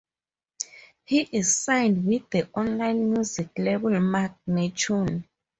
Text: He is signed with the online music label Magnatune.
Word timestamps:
He 1.05 1.29
is 1.31 1.55
signed 1.57 2.03
with 2.07 2.27
the 2.31 2.49
online 2.55 3.13
music 3.13 3.49
label 3.59 3.91
Magnatune. 3.91 5.25